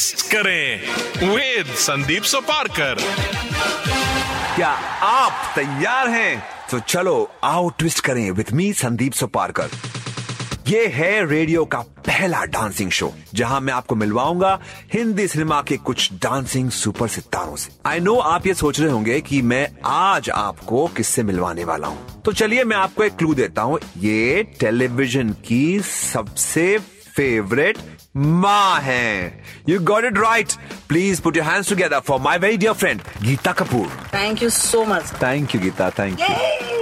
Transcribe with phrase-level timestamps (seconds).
[0.00, 2.98] twist करें with Sandeep Soparkar.
[4.56, 4.68] क्या
[5.02, 6.42] आप तैयार हैं?
[6.70, 9.68] तो चलो आओ ट्विस्ट करें विथ मी संदीप सोपारकर।
[10.68, 14.58] ये है रेडियो का पहला डांसिंग शो जहाँ मैं आपको मिलवाऊँगा
[14.94, 19.20] हिंदी सिनेमा के कुछ डांसिंग सुपर सितारों से। आई नो आप ये सोच रहे होंगे
[19.20, 23.62] कि मैं आज आपको किससे मिलवाने वाला हूँ। तो चलिए मैं आपको एक क्लू देता
[23.62, 26.78] हूँ। ये टेलीविज़न की सबसे
[27.16, 27.78] फेवरेट
[28.16, 30.52] माँ है you got it right
[30.88, 34.84] please put your hands together for my very dear friend Geeta Kapoor Thank you so
[34.92, 35.14] much.
[35.24, 35.90] Thank you, Geeta.
[36.02, 36.79] Thank you.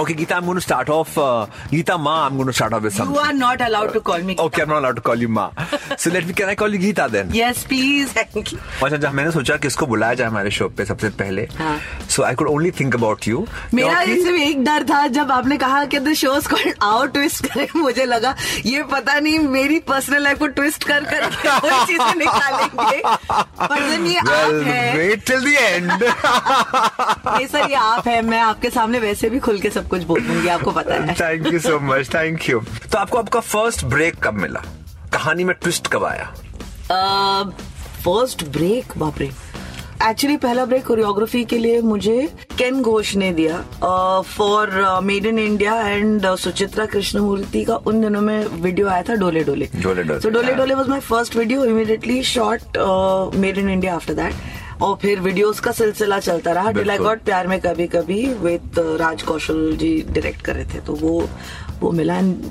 [0.00, 1.18] Okay, Geeta, I'm going to start off.
[1.18, 3.14] Uh, Geeta Ma, I'm going to start off with something.
[3.14, 4.34] You are not allowed to call me.
[4.38, 5.50] Okay, I'm not allowed to call you Ma.
[5.98, 7.28] so let me, can I call you Geeta then?
[7.34, 8.10] Yes, please.
[8.12, 8.58] Thank you.
[8.82, 11.76] अच्छा जब मैंने सोचा कि इसको बुलाया जाए हमारे show पे सबसे पहले हाँ.
[12.10, 15.84] So I could only think about you मेरा इसमें एक डर था जब आपने कहा
[15.92, 18.34] कि द शोज़ कॉल्ड आओ ट्विस्ट करे मुझे लगा
[18.66, 21.28] ये पता नहीं मेरी पर्सनल लाइफ को ट्विस्ट कर कर
[21.60, 23.02] कोई चीज़ें निकालेंगे
[23.66, 26.02] पर ये आप है वेट टिल द एंड
[27.40, 30.20] ये सर ये आप है मैं आपके सामने वैसे भी खुल के सब कुछ बोल
[30.20, 32.60] दूँगी आपको पता है। Thank you so much thank you
[32.92, 34.64] तो आपको आपका फ़र्स्ट ब्रेक कब मिला?
[35.12, 36.32] कहानी में ट्विस्ट कब आया?
[38.04, 39.30] फ़र्स्ट ब्रेक बाप रे
[40.02, 42.28] एक्चुअली पहला ब्रेक कोरियोग्राफी के लिए मुझे
[42.58, 43.56] केन घोष ने दिया
[44.26, 44.70] for
[45.04, 49.68] made in India and Suchitra Krishnamoorthi का उन दिनों में वीडियो आया था डोले डोले।
[49.76, 52.78] डोले डोले, डोले हाँ। Dole was my first video immediately shot
[53.36, 54.34] made in India after that
[54.82, 58.78] और फिर वीडियोस का सिलसिला चलता रहा। डिल आई गॉट प्यार में कभी कभी with
[59.00, 61.28] Raj Kaushal ji direct कर रहे थे। तो वो
[61.80, 62.50] वो मिला। And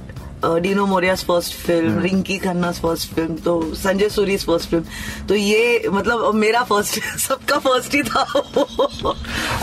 [0.64, 5.90] Dino Morea's first film Rinki Khanna first film तो संजय सूरी फ़र्स्ट फ़िल्म तो ये
[5.92, 8.22] मतलब मेरा फ़र्स्ट सबका फ़र्स्ट ही था।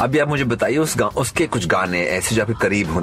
[0.05, 3.01] अभी आप मुझे बताइए उस गा, उसके कुछ गाने ऐसे जो आपके करीब हों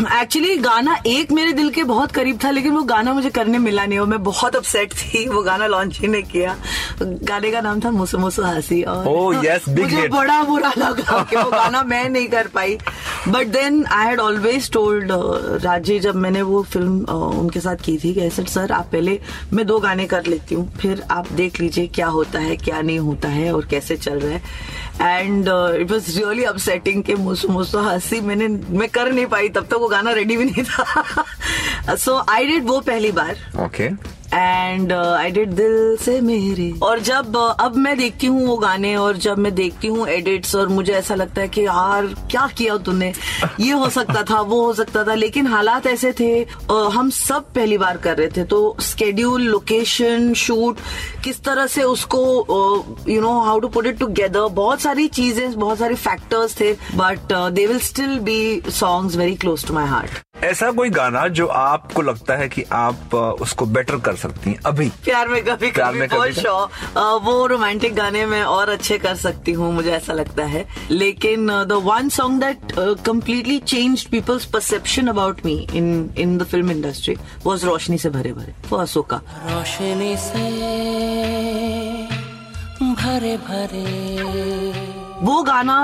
[0.00, 3.86] एक्चुअली गाना एक मेरे दिल के बहुत करीब था लेकिन वो गाना मुझे करने मिला
[3.86, 6.56] नहीं और मैं बहुत अपसेट थी। वो गाना लॉन्च ही नहीं किया।
[7.02, 10.10] गाने का नाम था मुसु मुसु हँसी और Oh, yes, big मुझे hit.
[10.10, 12.78] बड़ा बुरा लगा कि वो गाना मैं नहीं कर पाई।
[13.28, 15.08] But then I had always told
[15.64, 19.20] Raje जब मैंने वो फ़िल्म uh, उनके साथ की थी कि ऐसे सर आप पहले
[19.52, 22.98] मैं दो गाने कर लेती हूँ फिर आप देख लीजिए क्या होता है क्या नहीं
[22.98, 24.42] होता है और कैसे चल रहा है।
[25.00, 25.48] And
[25.80, 29.74] it was really upsetting के मोसो मोसो हँसी मैंने, मैं कर नहीं पाई, तब तक
[29.74, 33.88] वो गाना रेडी भी नहीं था। सो आई डिड वो पहली बार। ओके
[34.34, 38.96] एंड आई डिड दिल से मेरे और जब uh, अब मैं देखती हूँ वो गाने
[38.96, 42.76] और जब मैं देखती हूँ एडिट्स और मुझे ऐसा लगता है कि यार क्या किया
[42.76, 43.12] तूने?
[43.60, 47.44] ये हो सकता था वो हो सकता था लेकिन हालात ऐसे थे uh, हम सब
[47.52, 50.76] पहली बार कर रहे थे। तो स्केड्यूल लोकेशन शूट
[51.24, 52.20] किस तरह से उसको
[53.08, 57.18] you know how to put it together बहुत सारी चीज़ें बहुत सारे फैक्टर्स थे but
[57.32, 60.10] they will still be songs very close to my heart
[60.44, 64.88] ऐसा कोई गाना जो आपको लगता है कि आप उसको बेटर कर सकती हैं अभी?
[65.04, 66.32] प्यार में कभी प्यार कभी में कभी?
[66.32, 71.46] श्योर वो रोमांटिक गाने में और अच्छे कर सकती हूँ मुझे ऐसा लगता है। लेकिन
[71.68, 72.72] the one song that
[73.06, 78.32] completely change people's perception about me in in the film industry was रोशनी से भरे
[78.32, 80.44] भरे फॉर अशोका रोशनी से
[82.94, 83.84] भरे भरे
[85.22, 85.76] वो गाना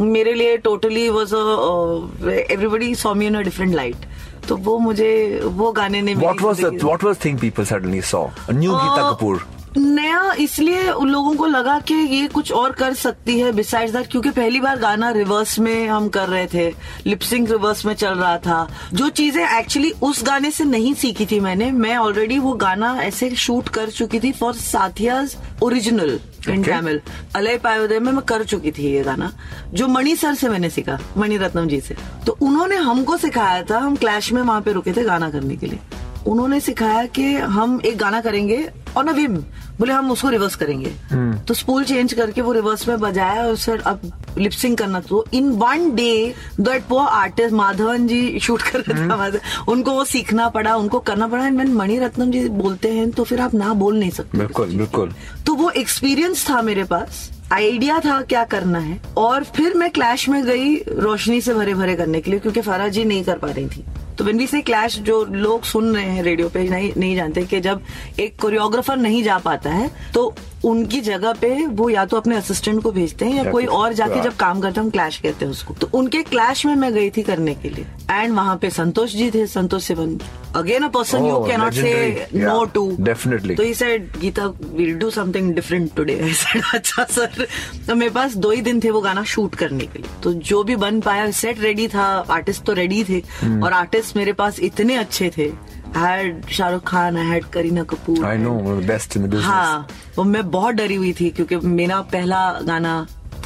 [0.00, 4.06] मेरे लिए totally was everybody saw me in a different light
[4.48, 8.72] तो वो मुझे वो गाने ने what was what was thing people suddenly saw new
[8.72, 13.50] Geeta Kapoor नया इसलिए उन लोगों को लगा कि ये कुछ और कर सकती है
[13.52, 16.68] बिसाइड्स दैट क्योंकि पहली बार गाना रिवर्स में हम कर रहे थे
[17.06, 21.40] लिपसिंग रिवर्स में चल रहा था। जो चीज़ें एक्चुअली उस गाने से नहीं सीखी थी
[21.40, 26.18] मैंने मैं ऑलरेडी वो गाना ऐसे शूट कर चुकी थी for Saathiya's original
[26.48, 26.62] in.
[26.62, 27.00] Tamil
[27.58, 29.32] Alaipayuthey में मैं कर चुकी थी ये गाना
[29.74, 33.78] जो मणि सर से मैंने सीखा मणि रत्नम जी से। तो उन्होंने हमको सिखाया था
[33.78, 35.78] हम क्लैश में वहाँ पे रुके थे गाना करने के लिए।
[36.26, 39.36] उन्होंने सिखाया कि हम एक गाना करेंगे और अ विम
[39.78, 40.92] बोले हम उसको रिवर्स करेंगे।
[41.38, 44.00] तो स्पूल चेंज करके वो रिवर्स में बजाया और सर अब
[44.38, 49.06] लिपसिंग करना तो इन वन डे दैट वो आर्टिस्ट माधवन जी शूट कर रहे थे
[49.06, 53.24] माधव- उनको वो सीखना पड़ा उनको करना पड़ा। एंड मणि रत्नम जी बोलते हैं तो
[53.24, 55.14] फिर आप ना बोल नहीं सकते। बिल्कुल बिल्कुल।
[55.46, 60.28] तो वो एक्सपीरियंस था मेरे पास आइडिया था क्या करना है। और फिर मैं क्लैश
[60.28, 63.50] में गई रोशनी से भरे भरे करने के लिए क्योंकि फारा जी नहीं कर पा
[63.50, 63.84] रही थी।
[64.18, 67.42] तो वेन वी से क्लैश जो लोग सुन रहे हैं रेडियो पे नहीं नहीं जानते
[67.42, 67.82] कि जब
[68.20, 70.34] एक कोरियोग्राफर नहीं जा पाता है तो
[70.64, 73.92] उनकी जगह पे वो या तो अपने असिस्टेंट को भेजते हैं या या कोई और
[73.92, 76.74] जाके हाँ। जब काम करते हैं हम क्लैश कहते हैं उसको तो उनके क्लैश में
[76.76, 80.18] मैं गई थी करने के लिए एंड वहाँ पे संतोष जी थे Santosh Sivan
[80.56, 82.42] again a person you Oh, can not say legendary.
[82.42, 83.56] No Yeah, too definitely.
[83.56, 87.46] तो he said Geeta will do something different today I said अच्छा सर
[87.86, 90.62] तो मेरे पास दो ही दिन थे वो गाना शूट करने के लिए। तो जो
[90.64, 93.62] भी बन पाया सेट रेडी था आर्टिस्ट तो रेडी थे। Hmm.
[93.64, 95.50] और आर्टिस्ट मेरे पास इतने अच्छे थे।
[95.96, 98.52] I had Shahrukh Khan I had Kareena Kapoor I know
[98.86, 102.94] best in the business हाँ वो मैं बहुत डरी हुई थी क्योंकि मेरा पहला गाना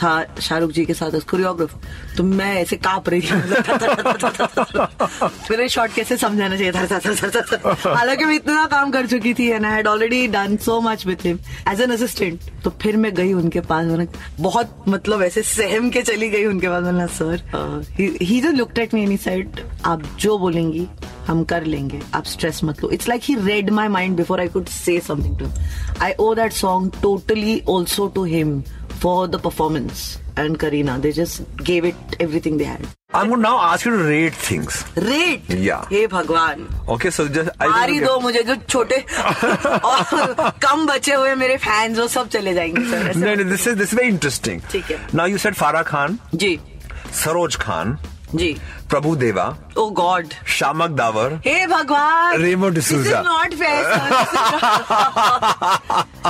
[0.02, 1.74] था शाहरुख जी के साथ कोरियोग्राफ
[2.16, 3.34] तो मैं ऐसे काँप रही थी
[5.50, 9.72] मेरे शॉट कैसे समझाना चाहिए था। हालाँकि मैं इतना काम कर चुकी थी and I
[9.72, 13.60] had already done so much with him as an assistant तो फिर मैं गई उनके
[13.60, 14.08] पास मैंने
[14.40, 17.42] बहुत मतलब ऐसे सहम के चली गई उनके पास मैंने सर
[18.00, 20.86] ही जो लुकड एट मी साइड आप जो बोलेंगी
[21.26, 24.48] हम कर लेंगे आप स्ट्रेस मत लो it's like he read my mind before I
[24.48, 25.46] could say something to
[26.02, 28.62] I owe that song totally also to him
[29.01, 30.01] For the performance
[30.39, 32.85] and Kareena they just gave it everything they had
[33.17, 34.77] I'm going to now ask you to rate things.
[34.97, 35.81] Rate Yeah.
[35.89, 36.63] हे भगवान
[36.93, 41.57] Okay, so just I मार ही दो मुझे जो छोटे और कम बचे हुए मेरे
[41.65, 44.61] फैंस वो सब चले जाएंगे सर ऐसे No, no, this is this is very interesting.
[44.71, 46.57] ठीक है। Now you said Farah Khan, ji
[47.23, 47.95] Saroj Khan,
[48.35, 48.55] ji
[48.90, 49.44] Prabhu Deva
[49.78, 53.84] oh god Shamak Davar हे भगवान this is not fair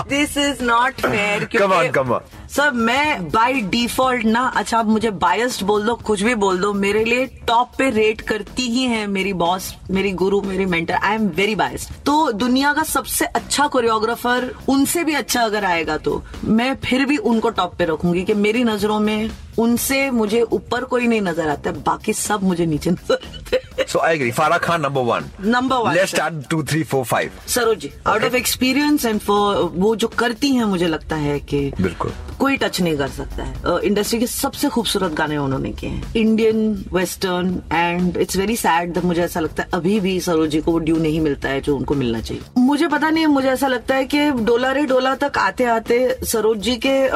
[0.08, 2.36] this is not fair Come on, come on.
[2.48, 6.72] Sir मैं by default ना अच्छा आप मुझे biased बोल दो कुछ भी बोल दो
[6.74, 11.14] मेरे लिए टॉप पे रेट करती ही है मेरी बॉस मेरी गुरु मेरी mentor I
[11.14, 16.22] am very biased तो दुनिया का सबसे अच्छा कोरियोग्राफर उनसे भी अच्छा अगर आएगा तो
[16.44, 21.06] मैं फिर भी उनको टॉप पे रखूँगी कि मेरी नज़रों में उनसे मुझे ऊपर कोई
[21.06, 24.30] नहीं नज़र आता बाकी सब मुझे नीचे नज़र आते हैं So I agree.
[24.32, 25.24] Farah Khan number one.
[25.38, 27.30] Number one, Let's start two, three, four, five.
[27.54, 31.60] Saroj ji out of experience and for वो जो करती हैं मुझे लगता है कि
[31.80, 36.12] बिल्कुल। कोई टच नहीं कर सकता है इंडस्ट्री के सबसे खूबसूरत गाने उन्होंने किए हैं
[36.16, 40.72] Indian western and it's very sad मुझे ऐसा लगता है अभी भी सरोज जी को
[40.72, 43.94] वो ड्यू नहीं मिलता है जो उनको मिलना चाहिए मुझे पता नहीं मुझे ऐसा लगता
[43.94, 45.98] है कि डोला रे डोला तक आते आते
[46.32, 47.10] सरोज जी के अ,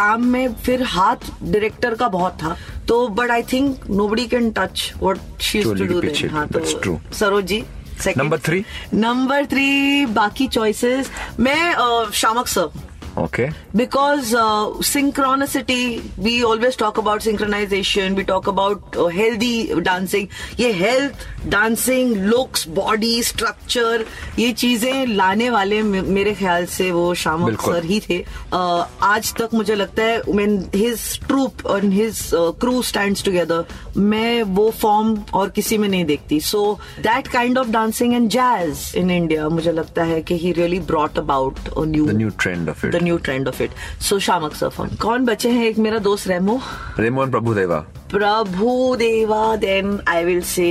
[0.00, 2.56] काम में फिर हाथ डायरेक्टर का बहुत था
[2.88, 5.18] तो but I think nobody can touch what
[5.48, 7.14] she to do हाँ तो true.
[7.14, 7.64] Saroj ji
[8.00, 8.30] second.
[8.30, 8.62] Number
[8.94, 11.10] number three बाकी चॉइसेस
[11.40, 11.74] मैं
[12.10, 12.70] Shiamak sir
[13.16, 13.50] Okay.
[13.74, 20.28] because uh, synchronicity we always talk about synchronization we talk about uh, healthy dancing
[20.58, 24.04] ये health dancing looks body structure
[24.38, 28.18] ये चीज़ें लाने वाले मे- मेरे ख्याल से वो शामक बिल्कुल। सर ही थे
[28.52, 33.62] uh, आज तक मुझे लगता है when his troop and his uh, crew stands together
[33.96, 36.62] मैं वो फॉर्म और किसी में नहीं देखती so
[37.08, 41.18] that kind of dancing and jazz in India मुझे लगता है कि he really brought
[41.18, 42.92] about new The new trend of it.
[42.92, 43.70] The new trend of it
[44.08, 45.66] so Shiamak सफन कौन बचे हैं?
[45.66, 46.60] एक मेरा दोस्त रेमो।
[46.98, 47.84] Remo and Prabhu Deva.
[48.10, 50.66] Prabhu Deva then I will say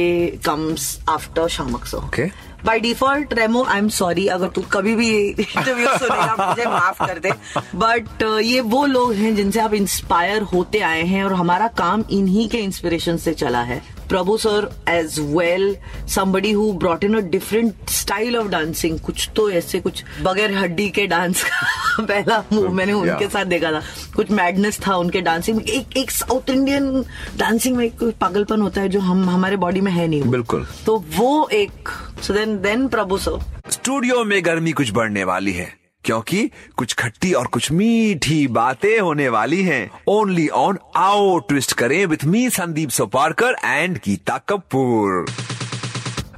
[0.46, 2.30] comes after Shiamak sir Okay.
[2.66, 7.20] By default Remo I am sorry अगर तू कभी भी इंटरव्यू सुनेगा मुझे माफ़ कर
[7.20, 7.32] दे।
[7.76, 12.48] बट ये वो लोग हैं जिनसे आप इंस्पायर होते आए हैं और हमारा काम इन्हीं
[12.50, 15.76] के इंस्पिरेशन से चला है। Prabhu sir as well
[16.08, 20.90] somebody who brought in a different style of dancing कुछ तो ऐसे कुछ बगैर हड्डी
[20.90, 23.82] के डांस का पहला मूव मैंने उनके साथ देखा था।
[24.16, 27.04] कुछ मैडनेस था उनके डांसिंग में। एक एक साउथ इंडियन
[27.38, 31.06] डांसिंग में कोई पागलपन होता है जो हम हमारे बॉडी में है नहीं। बिल्कुल। तो
[31.18, 31.90] वो एक
[32.22, 37.32] so then then Prabhu sir studio में गर्मी कुछ बढ़ने वाली है। क्योंकि कुछ खट्टी
[37.34, 42.90] और कुछ मीठी बातें होने वाली हैं। ओनली ऑन आओ ट्विस्ट करें with me Sandip
[42.98, 45.26] Soparkar and Geeta Kapoor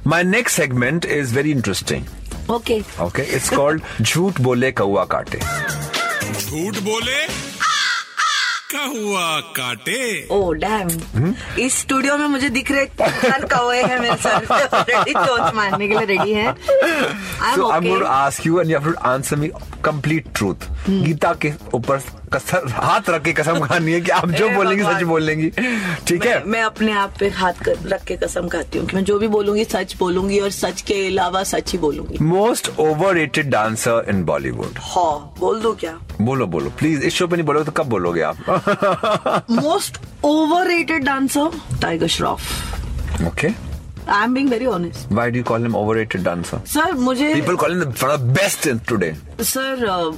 [0.06, 6.78] my next segment is very interesting okay okay it's called झूठ बोले कौआ काटे। झूठ
[6.82, 7.18] बोले
[8.74, 12.86] का हुआ काटे। ओ डैम इस स्टूडियो में मुझे दिख रहे
[13.46, 18.60] कौए हैं मेरे सर ऑलरेडी चोंच मारने के लिए रेडी है। I am ask you
[18.60, 19.50] and you have to answer me
[19.84, 21.04] complete truth to answer me complete truth.
[21.04, 21.98] Geeta के ऊपर
[22.34, 25.48] कसर हाथ रख के कसम खानी है कि आप जो बोलेंगी सच बोलेंगी।
[26.06, 26.42] ठीक है?
[26.44, 29.64] मैं अपने आप पे हाथ रख के कसम खाती हूँ कि मैं जो भी बोलूँगी
[29.64, 35.34] सच बोलूँगी और सच के अलावा सच ही बोलूँगी। Most over dancer in Bollywood हाँ
[35.38, 35.98] बोल दो क्या?
[36.20, 39.44] बोलो बोलो प्लीज़ इस शो पे नहीं बोलोगे तो कब बोलोगे आप?
[39.50, 43.48] Most over rated dancer Tiger Shroff okay
[44.08, 47.34] I am being very honest why do you call him over rated dancer sir मुझे
[47.50, 50.10] call him the best in today sir uh,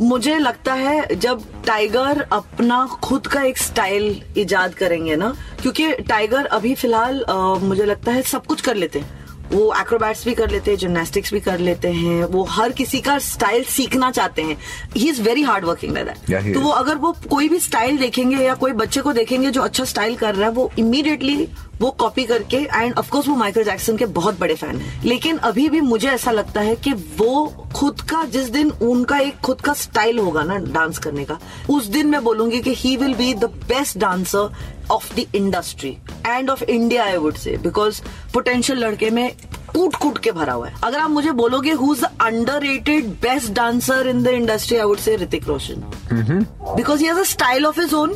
[0.00, 6.46] मुझे लगता है जब टाइगर अपना खुद का एक स्टाइल इजाद करेंगे ना क्योंकि टाइगर
[6.46, 7.24] अभी फ़िलहाल
[7.62, 9.18] मुझे लगता है सब कुछ कर लेते हैं।
[9.50, 13.18] वो एक्रोबैट्स भी कर लेते हैं जिमनास्टिक्स भी कर लेते हैं वो हर किसी का
[13.18, 14.56] स्टाइल सीखना चाहते हैं।
[14.96, 18.54] He is very hard working that तो वो अगर वो कोई भी स्टाइल देखेंगे या
[18.54, 21.48] कोई बच्चे को देखेंगे जो अच्छा स्टाइल कर रहा है वो इमीडिएटली
[21.80, 25.68] वो कॉपी करके एंड ऑफकोर्स वो माइकल जैक्सन के बहुत बड़े फ़ैन है। लेकिन अभी
[25.68, 27.46] भी मुझे ऐसा लगता है कि वो
[27.76, 31.38] खुद का जिस दिन उनका एक खुद का स्टाइल होगा ना डांस करने का
[31.70, 34.50] उस दिन मैं बोलूँगी कि he will be the best dancer
[34.90, 35.96] of the industry
[36.26, 38.00] and of India I would say because
[38.34, 39.30] potential लड़के में
[39.72, 43.08] कूट कूट के भरा हुआ है। अगर आप मुझे बोलोगे who is the under rated
[43.22, 47.66] best dancer in the industry I would say Hrithik Roshan because he has a style
[47.66, 48.14] of his own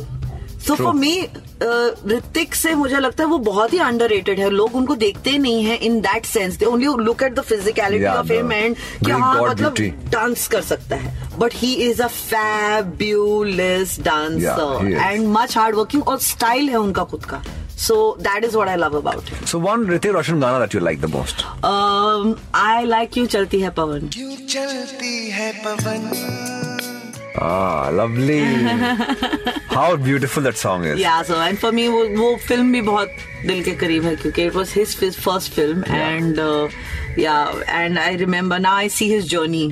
[0.67, 1.15] so for me
[1.63, 5.63] Hrithik से मुझे लगता है वो बहुत ही अंडर है। लोग उनको देखते ही नहीं
[5.63, 9.41] है in that sense they only look at the physicality of him and कि हाँ
[9.41, 9.75] मतलब
[10.11, 16.19] डांस कर सकता है। But he is a fabulous dancer and much hard working और
[16.21, 17.41] स्टाइल है उनका खुद का।
[17.77, 20.81] So that is what I love about him so one Hrithik Roshan गाना that you
[20.81, 21.45] like the most
[22.55, 26.64] I like you चलती है पवन। क्यों चलती है पवन।
[27.37, 28.39] Ah, lovely.
[29.69, 30.99] How beautiful that song is.
[30.99, 33.11] या सो एंड फॉर मी वो वो film भी बहुत
[33.45, 36.39] दिल के करीब है क्योंकि it was his first film and
[37.19, 37.37] yeah
[37.69, 39.71] and I remember now I see his journey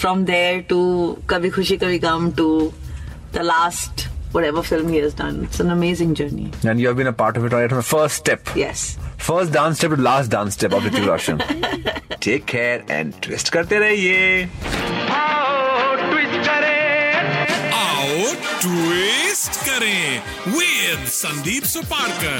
[0.00, 0.82] from there to
[1.30, 2.50] Kabhi Khushi Kabhi Gham to
[3.34, 7.08] the last whatever film he has done it's an amazing journey And you have been
[7.10, 8.52] a part of it right from the first step.
[8.60, 8.84] yes
[9.28, 11.42] First dance step to last dance step of Hrithik Roshan.
[12.26, 14.79] Take care and twist करते रहिए.
[18.61, 20.21] Twist करें
[20.57, 22.39] with Sandeep Suparkar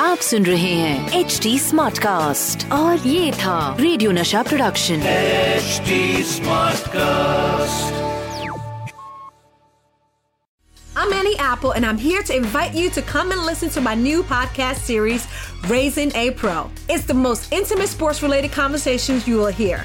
[0.00, 5.02] आप सुन रहे हैं H D smart cast और ये था radio Nasha production
[5.62, 5.98] HD
[6.28, 8.00] Smartcast.
[10.94, 13.94] I'm Annie Apple, and I'm here to invite you to come and listen to my
[13.94, 15.26] new podcast series,
[15.68, 16.56] Raising a Pro.
[16.88, 19.84] It's the most intimate sports related conversations you will hear.